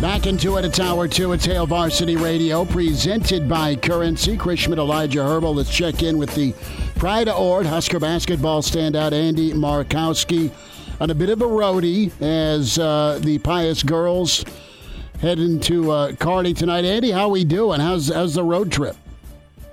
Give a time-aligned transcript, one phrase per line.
[0.00, 0.64] Back into it.
[0.64, 1.32] It's hour two.
[1.32, 4.34] It's Hail Varsity Radio, presented by Currency.
[4.34, 5.56] Chris Schmitz, Elijah Herbal.
[5.56, 6.54] Let's check in with the
[6.96, 10.50] Pride of Ord Husker basketball standout Andy Markowski
[11.02, 14.42] on a bit of a roadie as uh, the Pius girls
[15.20, 16.86] head into uh, tonight.
[16.86, 17.78] Andy, how we doing?
[17.78, 18.96] How's how's the road trip?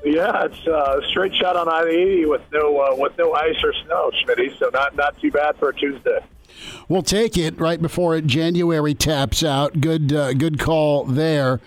[0.04, 3.74] Yeah, it's uh, a straight shot on I-80 with no uh, with no ice or
[3.86, 4.60] snow, Schmitty.
[4.60, 6.20] So not not too bad for a Tuesday.
[6.88, 9.82] We'll take it right before January taps out.
[9.82, 11.60] Good, uh, good call there.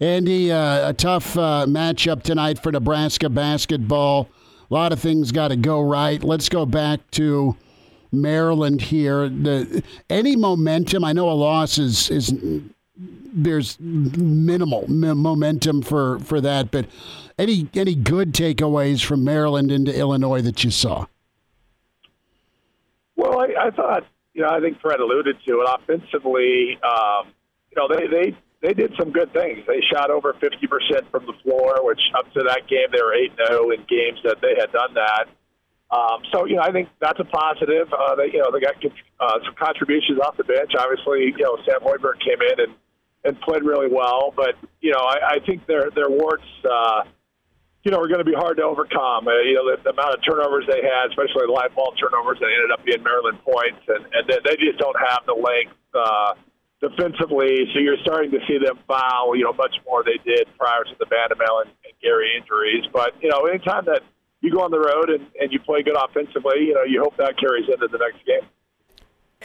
[0.00, 4.28] Andy, uh, a tough uh, matchup tonight for Nebraska basketball.
[4.70, 6.22] A lot of things got to go right.
[6.22, 7.56] Let's go back to
[8.12, 9.28] Maryland here.
[9.28, 11.04] The, any momentum?
[11.04, 12.34] I know a loss is is
[13.32, 16.86] there's minimal momentum for for that, but
[17.38, 21.06] any any good takeaways from Maryland into Illinois that you saw?
[23.16, 25.68] Well, I, I thought you know, I think Fred alluded to it.
[25.68, 27.32] Offensively, um,
[27.70, 29.64] you know, they they they did some good things.
[29.66, 33.32] They shot over 50% from the floor, which up to that game they were 8
[33.48, 35.28] 0 in games that they had done that.
[35.90, 37.88] Um, so, you know, I think that's a positive.
[37.92, 38.76] Uh, they, you know, they got
[39.18, 40.72] uh, some contributions off the bench.
[40.78, 42.74] Obviously, you know, Sam Hoiberg came in and,
[43.24, 44.32] and played really well.
[44.36, 47.02] But, you know, I, I think their, their warts, uh,
[47.82, 49.24] you know, are going to be hard to overcome.
[49.24, 52.36] Uh, you know, the, the amount of turnovers they had, especially the live ball turnovers
[52.40, 55.76] that ended up being Maryland points, and, and they, they just don't have the length
[55.96, 56.36] uh,
[56.84, 57.64] defensively.
[57.72, 60.94] So you're starting to see them foul, you know, much more they did prior to
[61.00, 62.84] the Bandoumel and, and Gary injuries.
[62.92, 64.04] But, you know, anytime that
[64.40, 67.16] you go on the road and, and you play good offensively, you know, you hope
[67.16, 68.48] that carries into the next game.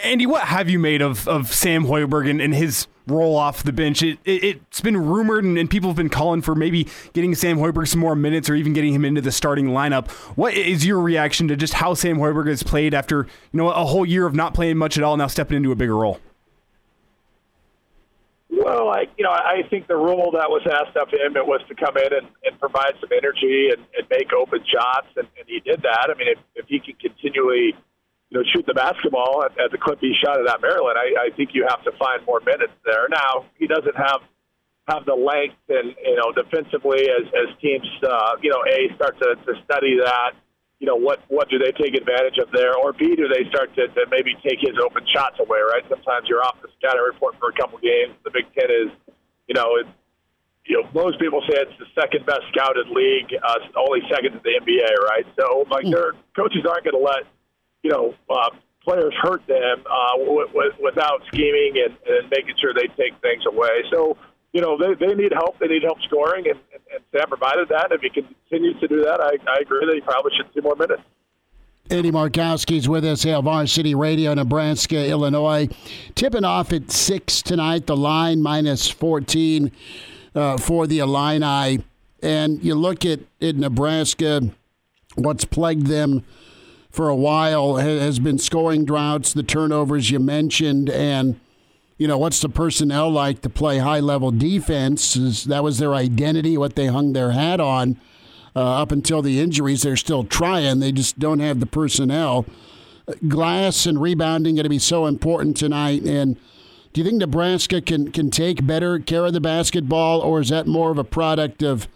[0.03, 3.71] Andy, what have you made of, of Sam Hoiberg and, and his role off the
[3.71, 4.03] bench?
[4.03, 7.57] It, it, has been rumored, and, and, people have been calling for maybe getting Sam
[7.57, 10.09] Hoiberg some more minutes or even getting him into the starting lineup.
[10.35, 13.85] What is your reaction to just how Sam Hoiberg has played after you know a
[13.85, 16.19] whole year of not playing much at all, now stepping into a bigger role?
[18.49, 21.61] Well, I you know I think the rule that was asked of him it was
[21.69, 25.47] to come in and, and provide some energy and, and make open shots, and, and
[25.47, 26.09] he did that.
[26.13, 27.75] I mean, if, if he can continually
[28.35, 31.35] know, shoot the basketball at, at the clip he shot it at Maryland, I, I
[31.35, 33.07] think you have to find more minutes there.
[33.09, 34.21] Now he doesn't have
[34.87, 39.17] have the length and you know defensively as as teams uh, you know a start
[39.19, 40.37] to, to study that.
[40.79, 43.73] You know what what do they take advantage of there, or B do they start
[43.75, 45.59] to, to maybe take his open shots away?
[45.63, 45.83] Right.
[45.89, 48.13] Sometimes you're off the scouting report for a couple games.
[48.23, 48.91] The Big Ten is,
[49.47, 49.89] you know, it's
[50.65, 54.41] you know, most people say it's the second best scouted league, uh, only second to
[54.41, 55.25] the NBA, right?
[55.37, 57.29] So, like, their coaches aren't going to let
[57.85, 58.49] you know, uh,
[58.83, 63.43] players hurt them uh, w- w- without scheming and, and making sure they take things
[63.45, 63.85] away.
[63.93, 64.17] So,
[64.53, 65.59] you know, they, they need help.
[65.59, 67.91] They need help scoring, and, and, and Sam provided that.
[67.91, 70.75] If he continues to do that, I, I agree that he probably should see more
[70.75, 71.03] minutes.
[71.91, 75.67] Andy Markowski's with us, Hail Varsity Radio, Nebraska, Illinois.
[76.15, 79.71] Tipping off at 6 tonight, the line minus 14
[80.33, 81.83] uh, for the Illini.
[82.23, 84.49] And you look at, at Nebraska,
[85.13, 86.25] what's plagued them
[86.95, 91.37] for a while has been scoring droughts, the turnovers you mentioned, and
[91.97, 95.17] you know what's the personnel like to play high level defense?
[95.17, 97.99] Is, that was their identity, what they hung their hat on.
[98.55, 100.79] Uh, up until the injuries, they're still trying.
[100.79, 102.45] They just don't have the personnel.
[103.27, 106.03] Glass and rebounding going to be so important tonight.
[106.03, 106.37] And
[106.93, 110.65] do you think Nebraska can can take better care of the basketball, or is that
[110.65, 111.89] more of a product of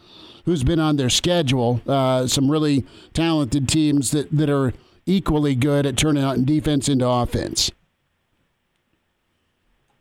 [0.43, 1.79] who's been on their schedule?
[1.87, 4.73] Uh, some really talented teams that that are
[5.09, 7.71] equally good at turning out in defense into offense?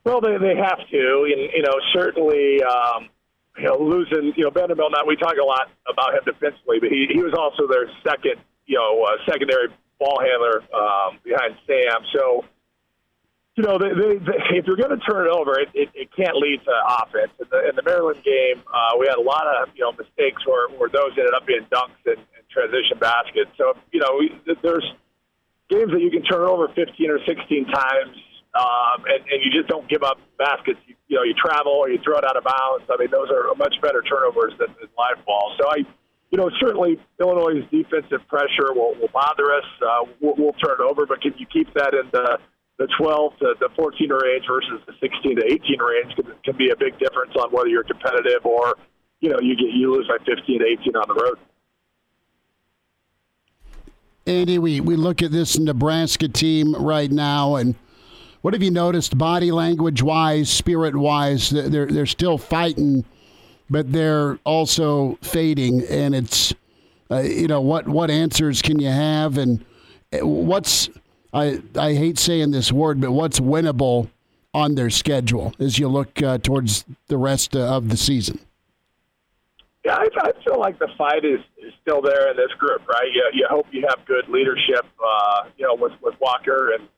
[0.05, 3.09] Well, they, they have to, and you know certainly, um,
[3.59, 4.93] you know losing you know Vanderbilt.
[4.93, 8.41] Now we talk a lot about him defensively, but he he was also their second
[8.67, 9.69] you know uh, secondary
[9.99, 12.05] ball handler um, behind Sam.
[12.15, 12.45] So
[13.59, 16.09] you know, they, they, they, if you're going to turn it over, it, it, it
[16.15, 16.73] can't lead to
[17.03, 17.35] offense.
[17.43, 20.47] In the, in the Maryland game, uh, we had a lot of you know mistakes
[20.47, 23.51] where, where those ended up being dunks and transition baskets.
[23.57, 24.85] So you know, we, there's
[25.69, 28.17] games that you can turn over 15 or 16 times,
[28.57, 30.81] um, and, and you just don't give up baskets.
[30.87, 32.85] You, you know, you travel or you throw it out of bounds.
[32.89, 35.55] I mean, those are much better turnovers than, than live ball.
[35.61, 35.85] So I,
[36.31, 39.69] you know, certainly Illinois' defensive pressure will, will bother us.
[39.81, 42.39] Uh, we'll, we'll turn it over, but can you keep that in the
[42.79, 46.71] the 12 to the 14 range versus the 16 to 18 range can, can be
[46.71, 48.79] a big difference on whether you're competitive or
[49.21, 51.39] you know you get you lose by 15 to 18 on the road.
[54.29, 57.75] Andy, we, we look at this Nebraska team right now, and
[58.43, 61.49] what have you noticed body language wise, spirit wise?
[61.49, 63.07] They're, they're still fighting,
[63.71, 65.83] but they're also fading.
[65.85, 66.53] And it's,
[67.11, 69.39] uh, you know, what, what answers can you have?
[69.39, 69.65] And
[70.13, 70.91] uh, what's,
[71.33, 74.11] I, I hate saying this word, but what's winnable
[74.53, 78.41] on their schedule as you look uh, towards the rest of the season?
[79.89, 83.09] Yeah, I, I feel like the fight is, is still there in this group, right?
[83.09, 86.89] You, you hope you have good leadership, uh, you know, with, with Walker and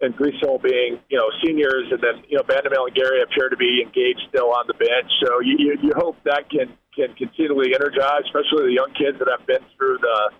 [0.00, 3.56] and Griesel being, you know, seniors, and then you know Bandoumel and Gary appear to
[3.60, 5.12] be engaged still on the bench.
[5.20, 9.28] So you, you, you hope that can can continually energize, especially the young kids that
[9.28, 10.32] have been through the,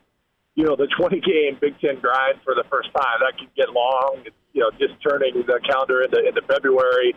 [0.56, 3.20] you know, the 20 game Big Ten grind for the first time.
[3.20, 4.25] That can get long.
[4.56, 7.12] You know, just turning the calendar into into February.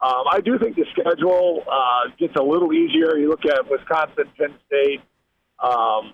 [0.00, 3.16] Um, I do think the schedule uh, gets a little easier.
[3.16, 5.00] You look at Wisconsin, Penn State.
[5.58, 6.12] Um,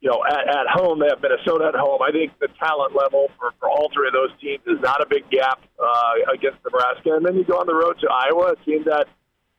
[0.00, 2.02] you know, at, at home they have Minnesota at home.
[2.02, 5.06] I think the talent level for, for all three of those teams is not a
[5.08, 7.14] big gap uh, against Nebraska.
[7.14, 9.06] And then you go on the road to Iowa, a team that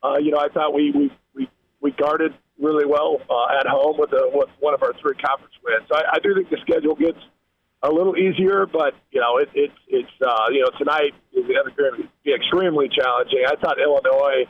[0.03, 1.49] uh, you know I thought we we we,
[1.79, 5.55] we guarded really well uh, at home with, a, with one of our three conference
[5.63, 5.87] wins.
[5.89, 7.17] So I, I do think the schedule gets
[7.83, 11.67] a little easier, but you know it, it, it's uh, you know tonight is going
[11.67, 13.43] to be extremely challenging.
[13.45, 14.47] I thought Illinois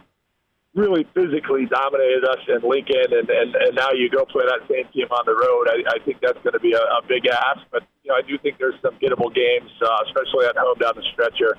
[0.76, 4.86] really physically dominated us in Lincoln, and, and, and now you go play that same
[4.92, 5.70] team on the road.
[5.70, 8.22] I, I think that's going to be a, a big ask, but you know I
[8.22, 11.58] do think there's some gettable games, uh, especially at home down the stretch here.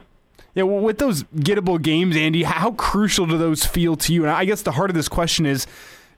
[0.55, 4.23] Yeah, well, with those gettable games, Andy, how crucial do those feel to you?
[4.23, 5.67] And I guess the heart of this question is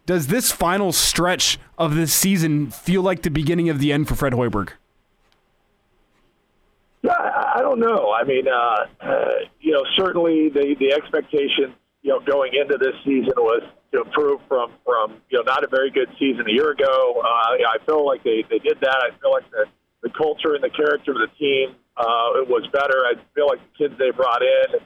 [0.05, 4.15] does this final stretch of this season feel like the beginning of the end for
[4.15, 4.73] Fred Hoiberg?
[7.57, 8.13] I don't know.
[8.13, 11.73] I mean, uh, uh, you know, certainly the the expectation,
[12.03, 13.63] you know, going into this season was
[13.93, 17.23] to improve from from you know not a very good season a year ago.
[17.25, 19.01] Uh, I feel like they they did that.
[19.01, 19.65] I feel like the
[20.03, 23.09] the culture and the character of the team uh, it was better.
[23.09, 24.85] I feel like the kids they brought in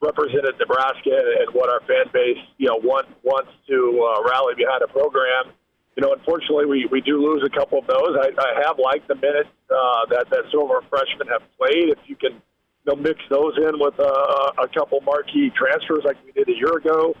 [0.00, 4.82] represented Nebraska and what our fan base you know want, wants to uh, rally behind
[4.82, 5.50] a program
[5.96, 8.16] you know, unfortunately, we, we do lose a couple of those.
[8.16, 11.90] I, I have liked the minutes uh, that, that some of our freshmen have played.
[11.90, 16.16] If you can you know, mix those in with uh, a couple marquee transfers like
[16.24, 17.14] we did a year ago,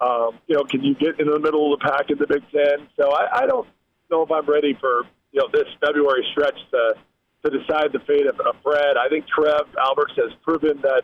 [0.00, 2.42] um, you know, can you get in the middle of the pack in the Big
[2.50, 2.88] Ten?
[2.98, 3.66] So I, I don't
[4.10, 6.94] know if I'm ready for, you know, this February stretch to,
[7.44, 8.96] to decide the fate of, of Fred.
[8.98, 11.02] I think Trev Alberts has proven that,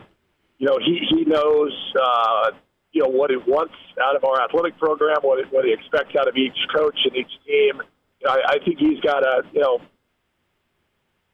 [0.58, 2.50] you know, he, he knows uh,
[2.92, 6.14] you know what he wants out of our athletic program, what he, what he expects
[6.16, 7.80] out of each coach and each team.
[8.28, 9.80] I, I think he's got to you know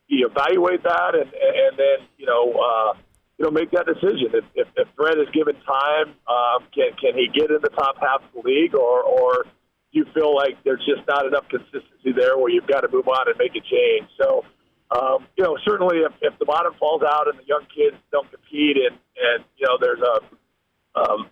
[0.08, 2.93] evaluate that and and then you know uh,
[3.38, 4.31] you know make that decision.
[4.32, 7.96] If, if, if Fred is given time, um, can can he get in the top
[8.00, 9.44] half of the league, or or
[9.93, 13.09] do you feel like there's just not enough consistency there where you've got to move
[13.09, 14.09] on and make a change?
[14.21, 14.44] So.
[14.90, 18.25] Um, you know, certainly if, if the bottom falls out and the young kids don't
[18.32, 21.28] compete and, and you know, there's a, um,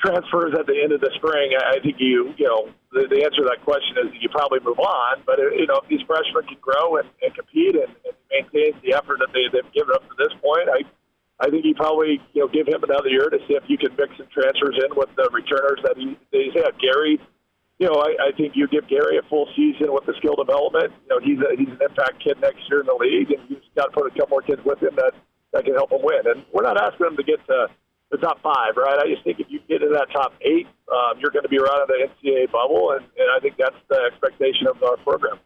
[0.00, 3.44] transfers at the end of the spring, I think you you know the, the answer
[3.44, 5.20] to that question is you probably move on.
[5.28, 8.72] But uh, you know if these freshmen can grow and, and compete and, and maintain
[8.80, 10.88] the effort that they, they've given up to this point, I
[11.40, 13.92] I think you probably you know give him another year to see if you can
[14.00, 16.72] mix some transfers in with the returners that he he's had.
[16.80, 17.20] Gary,
[17.76, 20.96] you know I, I think you give Gary a full season with the skill development.
[21.04, 23.64] You know he's a, he's an impact kid next year in the league, and you've
[23.76, 25.12] got to put a couple more kids with him that
[25.52, 26.24] that can help him win.
[26.24, 27.68] And we're not asking him to get to
[28.10, 28.98] the top five, right?
[28.98, 31.58] I just think if you get in that top eight, um, you're going to be
[31.58, 35.38] right around the NCAA bubble, and, and I think that's the expectation of our program.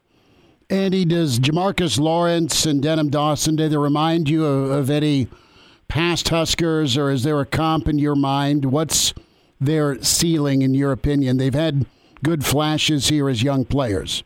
[0.69, 5.27] Andy, does Jamarques Lawrence and Denim Dawson, do they remind you of, of any
[5.87, 8.65] past Huskers, or is there a comp in your mind?
[8.65, 9.13] What's
[9.61, 11.37] their ceiling, in your opinion?
[11.37, 11.85] They've had
[12.23, 14.23] good flashes here as young players.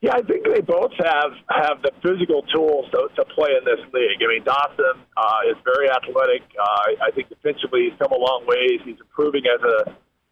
[0.00, 3.82] Yeah, I think they both have have the physical tools to, to play in this
[3.92, 4.22] league.
[4.22, 6.46] I mean, Dawson uh, is very athletic.
[6.54, 8.78] Uh, I think defensively he's come a long ways.
[8.84, 9.78] He's improving as a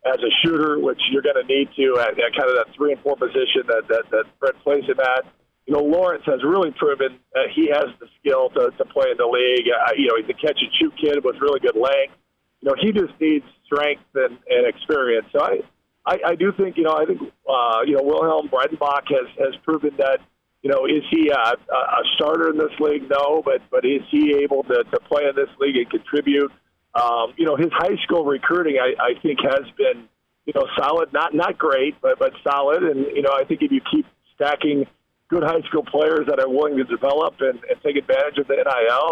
[0.07, 2.93] as a shooter, which you're going to need to at, at kind of that three
[2.93, 5.27] and four position that that, that Fred plays him at.
[5.67, 9.17] you know, Lawrence has really proven that he has the skill to, to play in
[9.19, 9.67] the league.
[9.67, 12.15] Uh, you know, he's a catch and shoot kid with really good length.
[12.63, 15.27] You know, he just needs strength and, and experience.
[15.33, 15.59] So I,
[16.07, 19.55] I, I do think, you know, I think, uh, you know, Wilhelm Breidenbach has, has
[19.65, 20.21] proven that,
[20.63, 23.11] you know, is he a, a starter in this league?
[23.11, 26.53] No, but, but is he able to, to play in this league and contribute?
[26.95, 30.09] Um, you know, his high school recruiting, I, I think, has been,
[30.47, 31.13] you know, solid.
[31.13, 32.83] Not not great, but but solid.
[32.85, 34.87] And you know, I think if you keep stacking
[35.29, 38.55] good high school players that are willing to develop and, and take advantage of the
[38.55, 38.65] NIL.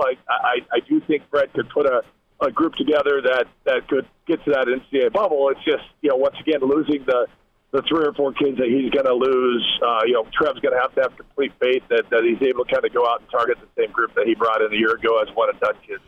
[0.07, 2.03] I, I, I do think Brett could put a,
[2.41, 5.49] a group together that, that could get to that NCAA bubble.
[5.51, 7.27] It's just, you know, once again, losing the,
[7.71, 10.75] the three or four kids that he's going to lose, uh, you know, Trev's going
[10.75, 13.21] to have to have complete faith that, that he's able to kind of go out
[13.21, 15.61] and target the same group that he brought in a year ago as one and
[15.61, 16.03] done kids.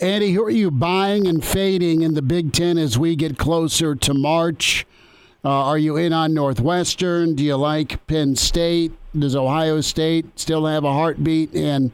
[0.00, 3.94] Andy, who are you buying and fading in the Big Ten as we get closer
[3.94, 4.86] to March?
[5.44, 7.34] Uh, are you in on Northwestern?
[7.34, 8.92] Do you like Penn State?
[9.16, 11.54] Does Ohio State still have a heartbeat?
[11.54, 11.92] And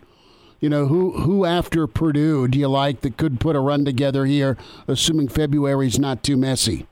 [0.60, 4.26] you know who who after Purdue do you like that could put a run together
[4.26, 6.86] here, assuming February's not too messy?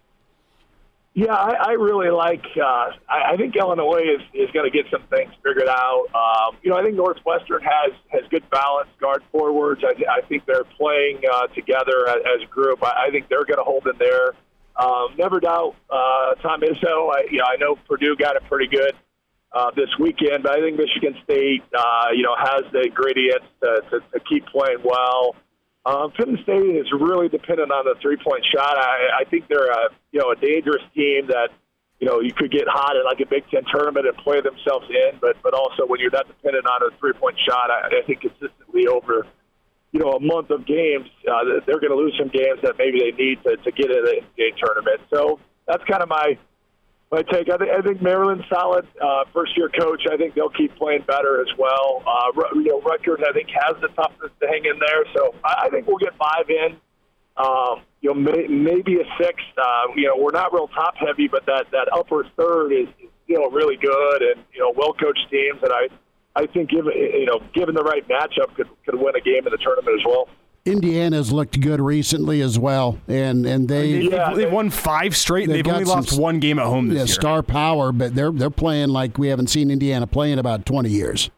[1.14, 2.44] Yeah, I, I really like.
[2.56, 6.06] Uh, I, I think Illinois is, is going to get some things figured out.
[6.14, 9.82] Um, you know, I think Northwestern has has good balance guard forwards.
[9.84, 12.84] I, I think they're playing uh, together as, as a group.
[12.84, 14.34] I, I think they're going to hold in there.
[14.76, 17.12] Um, never doubt uh, Tom Izzo.
[17.12, 18.94] I, you know, I know Purdue got it pretty good
[19.52, 24.00] uh, this weekend, I think Michigan State, uh, you know, has the ingredients to, to,
[24.12, 25.36] to keep playing well.
[25.86, 28.76] Um, Penn State is really dependent on the three-point shot.
[28.76, 31.48] I, I think they're a you know a dangerous team that
[31.98, 34.84] you know you could get hot in like a Big Ten tournament and play themselves
[34.90, 38.20] in, but but also when you're not dependent on a three-point shot, I, I think
[38.20, 39.26] consistently over
[39.92, 43.00] you know, a month of games, uh, they're going to lose some games that maybe
[43.00, 45.00] they need to, to get in the NBA tournament.
[45.08, 46.36] So that's kind of my
[47.10, 47.48] my take.
[47.48, 48.86] I think, I think Maryland's solid.
[49.00, 50.02] Uh, first year coach.
[50.10, 52.02] I think they'll keep playing better as well.
[52.06, 55.04] Uh, you know, Rutgers I think has the toughness to hang in there.
[55.16, 56.76] So I, I think we'll get five in.
[57.36, 59.42] Um, you know, may, maybe a six.
[59.56, 63.10] Uh, you know, we're not real top heavy, but that that upper third is, is
[63.24, 65.60] still really good, and you know, well coached teams.
[65.62, 65.88] And I
[66.36, 69.50] I think given you know given the right matchup could could win a game in
[69.50, 70.28] the tournament as well.
[70.68, 75.48] Indiana's looked good recently as well, and and they yeah, they've, won five straight.
[75.48, 77.14] They've, they've only lost some, one game at home this yeah, year.
[77.14, 80.90] Star power, but they're they're playing like we haven't seen Indiana play in about twenty
[80.90, 81.30] years.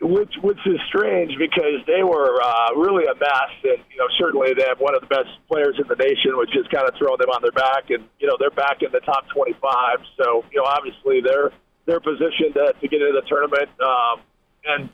[0.00, 4.52] Which which is strange because they were uh, really a mess, and you know certainly
[4.52, 7.18] they have one of the best players in the nation, which is kind of throwing
[7.18, 9.98] them on their back, and you know they're back in the top twenty-five.
[10.20, 11.52] So you know obviously they're
[11.86, 13.68] they're positioned to, to get into the tournament.
[13.80, 14.20] Um,
[14.66, 14.88] and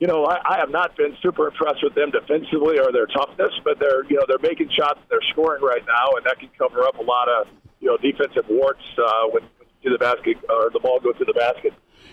[0.00, 3.52] you know, I, I have not been super impressed with them defensively or their toughness,
[3.62, 6.82] but they're you know they're making shots, they're scoring right now, and that can cover
[6.82, 7.46] up a lot of
[7.80, 9.42] you know defensive warts uh, when,
[9.84, 11.72] to the basket or the ball goes to the basket.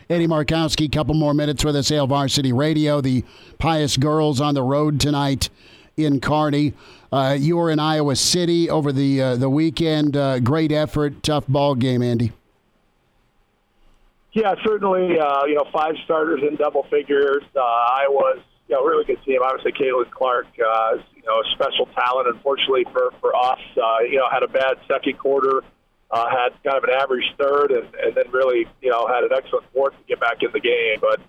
[0.09, 3.01] Andy Markowski, a couple more minutes with us, Hail Varsity Radio.
[3.01, 3.23] The
[3.57, 5.49] Pius girls on the road tonight
[5.95, 6.73] in Kearney.
[7.11, 10.17] Uh, you were in Iowa City over the uh, the weekend.
[10.17, 12.33] Uh, great effort, tough ball game, Andy.
[14.33, 15.19] Yeah, certainly.
[15.19, 17.43] Uh, you know, five starters in double figures.
[17.55, 19.39] Uh, I was, you know, really good team.
[19.43, 22.27] Obviously, Caitlin Clark, uh, you know, a special talent.
[22.27, 25.63] Unfortunately for for us, uh, you know, had a bad second quarter.
[26.09, 29.29] Uh, had kind of an average third, and, and then really, you know, had an
[29.35, 30.99] excellent fourth to get back in the game.
[31.01, 31.19] But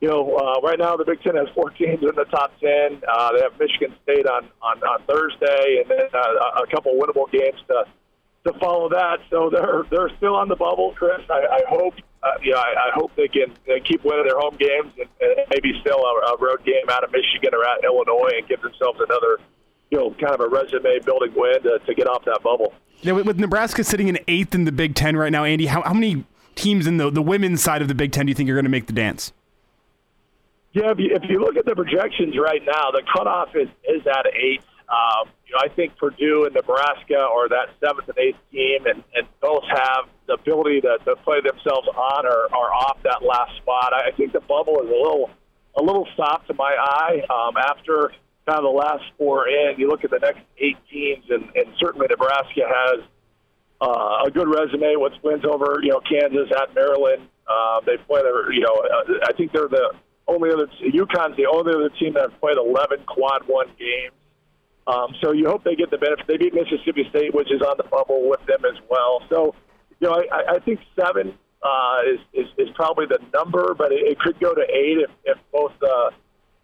[0.00, 3.02] you know, uh, right now the Big Ten has four teams in the top ten.
[3.06, 7.30] Uh, they have Michigan State on on, on Thursday, and then uh, a couple winnable
[7.30, 7.84] games to
[8.46, 9.18] to follow that.
[9.30, 11.20] So they're they're still on the bubble, Chris.
[11.30, 14.38] I, I hope uh, you know, I, I hope they can they keep winning their
[14.38, 17.84] home games and, and maybe still a, a road game out of Michigan or at
[17.84, 19.38] Illinois and give themselves another,
[19.90, 22.74] you know, kind of a resume building win to, to get off that bubble.
[23.00, 25.82] Yeah, with, with Nebraska sitting in eighth in the Big Ten right now, Andy, how,
[25.82, 26.24] how many
[26.54, 28.64] teams in the the women's side of the Big Ten do you think are going
[28.64, 29.32] to make the dance?
[30.72, 34.06] Yeah, if you, if you look at the projections right now, the cutoff is is
[34.06, 34.62] at eight.
[34.88, 39.04] Um, you know, I think Purdue and Nebraska are that seventh and eighth team, and,
[39.14, 43.56] and both have the ability to, to play themselves on or, or off that last
[43.58, 43.92] spot.
[43.92, 45.30] I, think the bubble is a little
[45.76, 48.12] a little soft to my eye um, after
[48.46, 49.74] kind of the last four in.
[49.78, 53.04] You look at the next eight teams, and, and certainly Nebraska has
[53.80, 54.96] uh, a good resume.
[54.96, 57.28] What's wins over you know Kansas at Maryland.
[57.46, 59.92] Uh, they play their you know uh, I think they're the
[60.28, 64.14] only other UConn's the only other team that have played 11 quad one games.
[64.86, 66.26] Um, so you hope they get the benefit.
[66.26, 69.22] They beat Mississippi State, which is on the bubble with them as well.
[69.28, 69.54] So,
[70.00, 74.00] you know, I, I think seven uh, is, is is probably the number, but it,
[74.10, 76.10] it could go to eight if, if both, uh,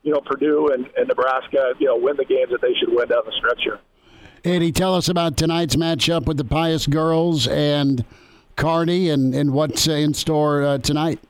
[0.03, 3.09] you know, Purdue and, and Nebraska, you know, win the games that they should win
[3.09, 3.79] down the stretch here.
[4.45, 8.05] Andy, tell us about tonight's matchup with the Pius girls and
[8.57, 11.21] Kearney, and and what's in store uh, tonight.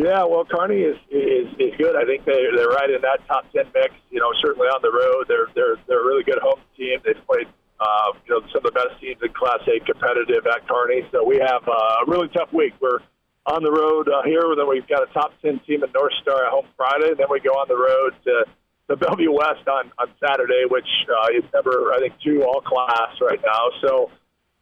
[0.00, 1.92] Yeah, well, Kearney is is, is good.
[1.92, 3.92] I think they they're right in that top ten mix.
[4.08, 7.04] You know, certainly on the road, they're they're they're a really good home team.
[7.04, 10.64] They've played uh, you know some of the best teams in Class A competitive at
[10.64, 11.04] Kearney.
[11.12, 12.72] So we have a really tough week.
[12.80, 13.04] We're
[13.44, 16.48] on the road uh, here, then we've got a top ten team in North Star
[16.48, 17.12] at home Friday.
[17.16, 18.44] Then we go on the road to
[18.88, 23.20] the Bellevue West on on Saturday, which uh, is number I think two all class
[23.20, 23.68] right now.
[23.84, 24.10] So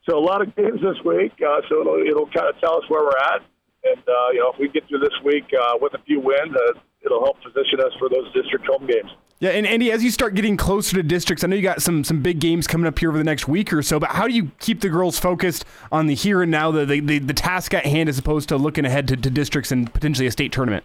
[0.02, 1.38] so a lot of games this week.
[1.38, 3.47] Uh, so it'll it'll kind of tell us where we're at.
[3.85, 6.54] And uh, you know, if we get through this week uh, with a few wins,
[6.54, 9.11] uh, it'll help position us for those district home games.
[9.40, 12.02] Yeah, and Andy, as you start getting closer to districts, I know you got some
[12.02, 14.00] some big games coming up here over the next week or so.
[14.00, 17.00] But how do you keep the girls focused on the here and now, the the,
[17.00, 20.26] the, the task at hand, as opposed to looking ahead to, to districts and potentially
[20.26, 20.85] a state tournament?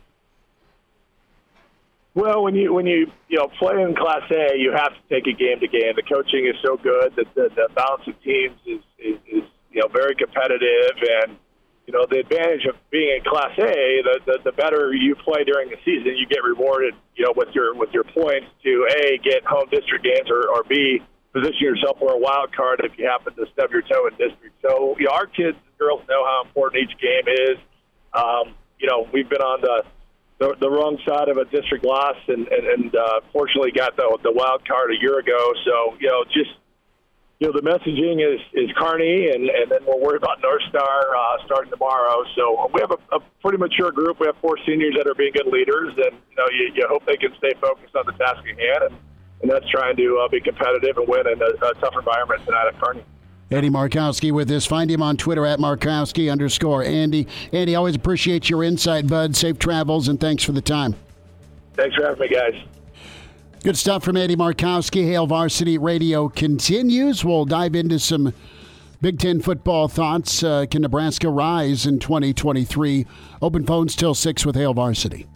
[2.14, 5.26] Well, when you when you you know play in Class A, you have to take
[5.26, 5.94] it game to game.
[5.96, 9.82] The coaching is so good that the, the balance of teams is, is, is you
[9.82, 11.38] know very competitive, and
[11.86, 15.44] you know the advantage of being in Class A, the, the the better you play
[15.44, 16.94] during the season, you get rewarded.
[17.16, 20.64] You know with your with your points to a get home district games or, or
[20.64, 21.00] b
[21.34, 24.56] position yourself for a wild card if you happen to stub your toe in district.
[24.62, 27.58] So you know, our kids and girls know how important each game is.
[28.14, 29.84] Um, you know we've been on the
[30.40, 34.08] the, the wrong side of a district loss, and and, and uh, fortunately got the
[34.24, 35.52] the wild card a year ago.
[35.66, 36.52] So you know just
[37.44, 40.80] you know, the messaging is, is Kearney, and, and then we'll worry about North Star
[41.14, 42.24] uh, starting tomorrow.
[42.38, 44.22] So we have a, a pretty mature group.
[44.22, 47.06] We have four seniors that are being good leaders, and you know, you, you hope
[47.06, 48.96] they can stay focused on the task at hand, and,
[49.42, 52.68] and that's trying to uh, be competitive and win in a, a tough environment tonight
[52.68, 53.04] at Kearney.
[53.52, 54.66] Andy Markowski with us.
[54.66, 57.28] Find him on Twitter at Markowski underscore Andy.
[57.52, 59.36] Andy, always appreciate your insight, bud.
[59.36, 60.96] Safe travels, and thanks for the time.
[61.74, 62.54] Thanks for having me, guys.
[63.64, 65.06] Good stuff from Andy Markowski.
[65.06, 67.24] Hail Varsity Radio continues.
[67.24, 68.34] We'll dive into some
[69.00, 70.44] Big Ten football thoughts.
[70.44, 73.06] Uh, can Nebraska rise in 2023?
[73.42, 75.28] Open phones till 6 with Hail Varsity.